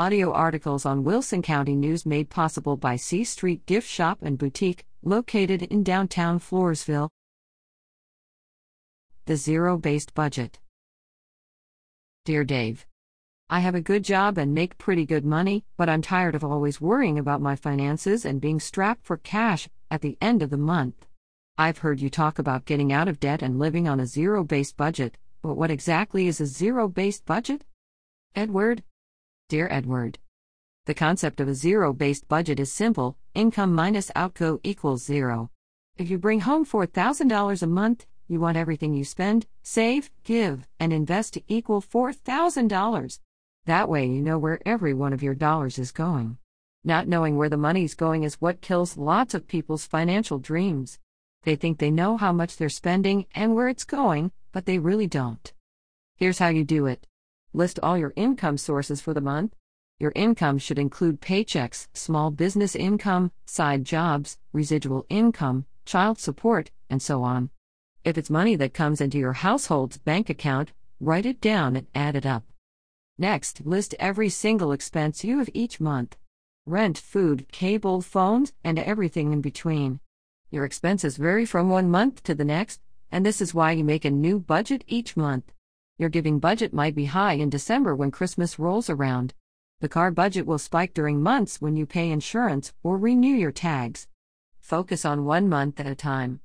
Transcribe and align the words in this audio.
audio 0.00 0.32
articles 0.32 0.86
on 0.86 1.04
Wilson 1.04 1.42
County 1.42 1.76
News 1.76 2.06
made 2.06 2.30
possible 2.30 2.74
by 2.74 2.96
C 2.96 3.22
Street 3.22 3.66
Gift 3.66 3.86
Shop 3.86 4.20
and 4.22 4.38
Boutique, 4.38 4.86
located 5.02 5.60
in 5.64 5.82
downtown 5.82 6.40
Floresville. 6.40 7.10
The 9.26 9.36
Zero 9.36 9.76
Based 9.76 10.14
Budget. 10.14 10.58
Dear 12.24 12.44
Dave, 12.44 12.86
I 13.50 13.60
have 13.60 13.74
a 13.74 13.82
good 13.82 14.02
job 14.02 14.38
and 14.38 14.54
make 14.54 14.78
pretty 14.78 15.04
good 15.04 15.26
money, 15.26 15.66
but 15.76 15.90
I'm 15.90 16.00
tired 16.00 16.34
of 16.34 16.44
always 16.44 16.80
worrying 16.80 17.18
about 17.18 17.42
my 17.42 17.54
finances 17.54 18.24
and 18.24 18.40
being 18.40 18.58
strapped 18.58 19.04
for 19.04 19.18
cash 19.18 19.68
at 19.90 20.00
the 20.00 20.16
end 20.22 20.42
of 20.42 20.48
the 20.48 20.56
month. 20.56 21.06
I've 21.58 21.84
heard 21.84 22.00
you 22.00 22.08
talk 22.08 22.38
about 22.38 22.64
getting 22.64 22.90
out 22.90 23.06
of 23.06 23.20
debt 23.20 23.42
and 23.42 23.58
living 23.58 23.86
on 23.86 24.00
a 24.00 24.06
zero 24.06 24.44
based 24.44 24.78
budget, 24.78 25.18
but 25.42 25.58
what 25.58 25.70
exactly 25.70 26.26
is 26.26 26.40
a 26.40 26.46
zero 26.46 26.88
based 26.88 27.26
budget? 27.26 27.66
Edward? 28.34 28.82
Dear 29.50 29.66
Edward, 29.68 30.20
the 30.86 30.94
concept 30.94 31.40
of 31.40 31.48
a 31.48 31.56
zero 31.56 31.92
based 31.92 32.28
budget 32.28 32.60
is 32.60 32.72
simple 32.72 33.16
income 33.34 33.74
minus 33.74 34.12
outgo 34.14 34.60
equals 34.62 35.04
zero. 35.04 35.50
If 35.98 36.08
you 36.08 36.18
bring 36.18 36.42
home 36.42 36.64
$4,000 36.64 37.60
a 37.60 37.66
month, 37.66 38.06
you 38.28 38.38
want 38.38 38.56
everything 38.56 38.94
you 38.94 39.02
spend, 39.02 39.48
save, 39.64 40.08
give, 40.22 40.68
and 40.78 40.92
invest 40.92 41.34
to 41.34 41.42
equal 41.48 41.82
$4,000. 41.82 43.18
That 43.66 43.88
way 43.88 44.06
you 44.06 44.22
know 44.22 44.38
where 44.38 44.60
every 44.64 44.94
one 44.94 45.12
of 45.12 45.20
your 45.20 45.34
dollars 45.34 45.80
is 45.80 45.90
going. 45.90 46.38
Not 46.84 47.08
knowing 47.08 47.36
where 47.36 47.48
the 47.48 47.56
money's 47.56 47.96
going 47.96 48.22
is 48.22 48.40
what 48.40 48.60
kills 48.60 48.96
lots 48.96 49.34
of 49.34 49.48
people's 49.48 49.84
financial 49.84 50.38
dreams. 50.38 51.00
They 51.42 51.56
think 51.56 51.80
they 51.80 51.90
know 51.90 52.16
how 52.16 52.32
much 52.32 52.56
they're 52.56 52.68
spending 52.68 53.26
and 53.34 53.56
where 53.56 53.66
it's 53.66 53.84
going, 53.84 54.30
but 54.52 54.66
they 54.66 54.78
really 54.78 55.08
don't. 55.08 55.52
Here's 56.14 56.38
how 56.38 56.50
you 56.50 56.62
do 56.62 56.86
it 56.86 57.04
List 57.52 57.80
all 57.82 57.98
your 57.98 58.12
income 58.14 58.56
sources 58.56 59.00
for 59.00 59.12
the 59.12 59.20
month. 59.20 59.56
Your 59.98 60.12
income 60.14 60.58
should 60.58 60.78
include 60.78 61.20
paychecks, 61.20 61.88
small 61.92 62.30
business 62.30 62.76
income, 62.76 63.32
side 63.44 63.84
jobs, 63.84 64.38
residual 64.52 65.04
income, 65.08 65.66
child 65.84 66.20
support, 66.20 66.70
and 66.88 67.02
so 67.02 67.24
on. 67.24 67.50
If 68.04 68.16
it's 68.16 68.30
money 68.30 68.54
that 68.54 68.72
comes 68.72 69.00
into 69.00 69.18
your 69.18 69.32
household's 69.32 69.98
bank 69.98 70.30
account, 70.30 70.70
write 71.00 71.26
it 71.26 71.40
down 71.40 71.74
and 71.74 71.88
add 71.92 72.14
it 72.14 72.24
up. 72.24 72.44
Next, 73.18 73.66
list 73.66 73.96
every 73.98 74.28
single 74.28 74.70
expense 74.70 75.24
you 75.24 75.38
have 75.38 75.50
each 75.52 75.80
month 75.80 76.16
rent, 76.66 76.98
food, 76.98 77.50
cable, 77.50 78.00
phones, 78.00 78.52
and 78.62 78.78
everything 78.78 79.32
in 79.32 79.40
between. 79.40 79.98
Your 80.50 80.64
expenses 80.64 81.16
vary 81.16 81.44
from 81.44 81.68
one 81.68 81.90
month 81.90 82.22
to 82.24 82.34
the 82.34 82.44
next, 82.44 82.80
and 83.10 83.26
this 83.26 83.40
is 83.40 83.52
why 83.52 83.72
you 83.72 83.82
make 83.82 84.04
a 84.04 84.10
new 84.10 84.38
budget 84.38 84.84
each 84.86 85.16
month. 85.16 85.52
Your 86.00 86.08
giving 86.08 86.38
budget 86.38 86.72
might 86.72 86.94
be 86.94 87.04
high 87.04 87.34
in 87.34 87.50
December 87.50 87.94
when 87.94 88.10
Christmas 88.10 88.58
rolls 88.58 88.88
around. 88.88 89.34
The 89.80 89.88
car 89.90 90.10
budget 90.10 90.46
will 90.46 90.56
spike 90.56 90.94
during 90.94 91.22
months 91.22 91.60
when 91.60 91.76
you 91.76 91.84
pay 91.84 92.08
insurance 92.08 92.72
or 92.82 92.96
renew 92.96 93.34
your 93.34 93.52
tags. 93.52 94.08
Focus 94.60 95.04
on 95.04 95.26
one 95.26 95.46
month 95.46 95.78
at 95.78 95.86
a 95.86 95.94
time. 95.94 96.40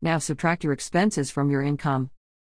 Now 0.00 0.16
subtract 0.16 0.64
your 0.64 0.72
expenses 0.72 1.30
from 1.30 1.50
your 1.50 1.60
income. 1.60 2.08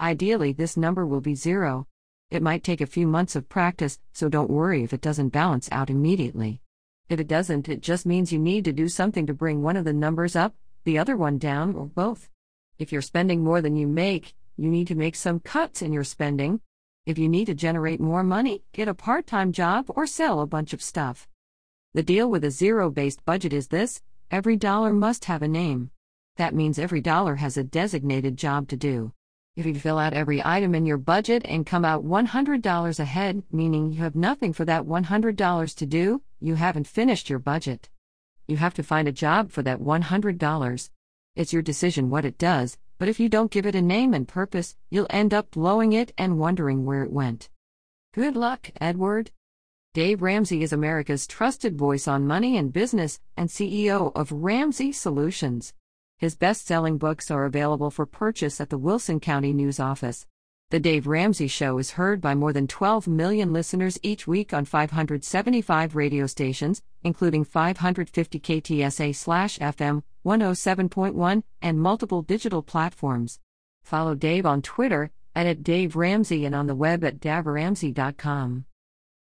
Ideally, 0.00 0.52
this 0.52 0.76
number 0.76 1.04
will 1.04 1.20
be 1.20 1.34
zero. 1.34 1.88
It 2.30 2.40
might 2.40 2.62
take 2.62 2.80
a 2.80 2.86
few 2.86 3.08
months 3.08 3.34
of 3.34 3.48
practice, 3.48 3.98
so 4.12 4.28
don't 4.28 4.48
worry 4.48 4.84
if 4.84 4.92
it 4.92 5.00
doesn't 5.00 5.30
balance 5.30 5.68
out 5.72 5.90
immediately. 5.90 6.62
If 7.08 7.18
it 7.18 7.26
doesn't, 7.26 7.68
it 7.68 7.80
just 7.80 8.06
means 8.06 8.32
you 8.32 8.38
need 8.38 8.64
to 8.66 8.72
do 8.72 8.88
something 8.88 9.26
to 9.26 9.34
bring 9.34 9.60
one 9.60 9.76
of 9.76 9.84
the 9.84 9.92
numbers 9.92 10.36
up, 10.36 10.54
the 10.84 10.98
other 10.98 11.16
one 11.16 11.38
down, 11.38 11.74
or 11.74 11.86
both. 11.86 12.28
If 12.78 12.92
you're 12.92 13.02
spending 13.02 13.42
more 13.42 13.60
than 13.60 13.74
you 13.74 13.88
make, 13.88 14.36
you 14.58 14.68
need 14.68 14.88
to 14.88 14.96
make 14.96 15.14
some 15.14 15.38
cuts 15.38 15.82
in 15.82 15.92
your 15.92 16.02
spending. 16.02 16.60
If 17.06 17.16
you 17.16 17.28
need 17.28 17.44
to 17.44 17.54
generate 17.54 18.00
more 18.00 18.24
money, 18.24 18.64
get 18.72 18.88
a 18.88 18.92
part 18.92 19.24
time 19.24 19.52
job 19.52 19.86
or 19.88 20.04
sell 20.04 20.40
a 20.40 20.46
bunch 20.46 20.72
of 20.72 20.82
stuff. 20.82 21.28
The 21.94 22.02
deal 22.02 22.28
with 22.28 22.42
a 22.42 22.50
zero 22.50 22.90
based 22.90 23.24
budget 23.24 23.52
is 23.52 23.68
this 23.68 24.02
every 24.32 24.56
dollar 24.56 24.92
must 24.92 25.26
have 25.26 25.42
a 25.42 25.48
name. 25.48 25.92
That 26.38 26.56
means 26.56 26.76
every 26.76 27.00
dollar 27.00 27.36
has 27.36 27.56
a 27.56 27.62
designated 27.62 28.36
job 28.36 28.66
to 28.68 28.76
do. 28.76 29.12
If 29.54 29.64
you 29.64 29.74
fill 29.76 29.98
out 29.98 30.12
every 30.12 30.44
item 30.44 30.74
in 30.74 30.86
your 30.86 30.98
budget 30.98 31.42
and 31.44 31.64
come 31.64 31.84
out 31.84 32.04
$100 32.04 33.00
ahead, 33.00 33.42
meaning 33.52 33.92
you 33.92 34.02
have 34.02 34.16
nothing 34.16 34.52
for 34.52 34.64
that 34.64 34.84
$100 34.84 35.76
to 35.76 35.86
do, 35.86 36.22
you 36.40 36.56
haven't 36.56 36.88
finished 36.88 37.30
your 37.30 37.38
budget. 37.38 37.88
You 38.48 38.56
have 38.56 38.74
to 38.74 38.82
find 38.82 39.06
a 39.06 39.12
job 39.12 39.52
for 39.52 39.62
that 39.62 39.78
$100. 39.78 40.90
It's 41.36 41.52
your 41.52 41.62
decision 41.62 42.10
what 42.10 42.24
it 42.24 42.38
does, 42.38 42.76
but 42.98 43.08
if 43.08 43.20
you 43.20 43.28
don't 43.28 43.50
give 43.50 43.64
it 43.64 43.74
a 43.74 43.82
name 43.82 44.12
and 44.12 44.26
purpose, 44.28 44.76
you'll 44.90 45.06
end 45.08 45.32
up 45.32 45.52
blowing 45.52 45.92
it 45.92 46.12
and 46.18 46.38
wondering 46.38 46.84
where 46.84 47.04
it 47.04 47.12
went. 47.12 47.48
Good 48.12 48.36
luck, 48.36 48.70
Edward. 48.80 49.30
Dave 49.94 50.20
Ramsey 50.20 50.62
is 50.62 50.72
America's 50.72 51.26
trusted 51.26 51.76
voice 51.76 52.06
on 52.06 52.26
money 52.26 52.56
and 52.56 52.72
business 52.72 53.20
and 53.36 53.48
CEO 53.48 54.12
of 54.14 54.30
Ramsey 54.30 54.92
Solutions. 54.92 55.72
His 56.18 56.36
best 56.36 56.66
selling 56.66 56.98
books 56.98 57.30
are 57.30 57.44
available 57.44 57.90
for 57.90 58.04
purchase 58.04 58.60
at 58.60 58.70
the 58.70 58.78
Wilson 58.78 59.20
County 59.20 59.52
News 59.52 59.78
Office. 59.78 60.26
The 60.70 60.80
Dave 60.80 61.06
Ramsey 61.06 61.48
Show 61.48 61.78
is 61.78 61.92
heard 61.92 62.20
by 62.20 62.34
more 62.34 62.52
than 62.52 62.66
12 62.66 63.08
million 63.08 63.54
listeners 63.54 63.98
each 64.02 64.26
week 64.26 64.52
on 64.52 64.66
575 64.66 65.96
radio 65.96 66.26
stations, 66.26 66.82
including 67.02 67.44
550 67.44 68.38
KTSA/FM 68.38 70.02
107.1 70.26 71.42
and 71.62 71.80
multiple 71.80 72.20
digital 72.20 72.62
platforms. 72.62 73.40
Follow 73.82 74.14
Dave 74.14 74.44
on 74.44 74.60
Twitter 74.60 75.10
and 75.34 75.48
at 75.48 75.62
Dave 75.62 75.96
Ramsey 75.96 76.44
and 76.44 76.54
on 76.54 76.66
the 76.66 76.74
web 76.74 77.02
at 77.02 77.18
daveramsey.com. 77.18 78.66